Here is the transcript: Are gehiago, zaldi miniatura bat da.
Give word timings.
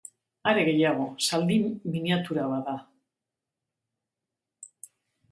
Are 0.51 0.59
gehiago, 0.67 1.03
zaldi 1.25 1.57
miniatura 1.95 2.45
bat 2.53 2.71
da. 2.71 2.73